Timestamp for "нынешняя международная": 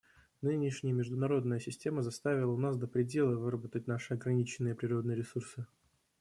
0.41-1.59